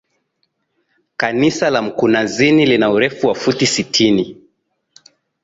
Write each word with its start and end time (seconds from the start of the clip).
Kanisa 1.17 1.69
la 1.69 1.81
mkunazini 1.81 2.65
lina 2.65 2.91
urefu 2.91 3.27
wa 3.27 3.35
futi 3.35 3.65
sitini 3.67 4.37